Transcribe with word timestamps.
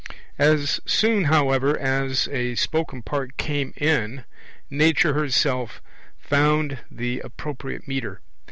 As 0.39 0.79
soon, 0.83 1.25
however, 1.25 1.77
as 1.77 2.27
a 2.29 2.55
spoken 2.55 3.03
part 3.03 3.37
came 3.37 3.71
in, 3.77 4.23
nature 4.67 5.13
herself 5.13 5.79
found 6.19 6.79
the 6.89 7.19
appropriate 7.19 7.87
metre. 7.87 8.19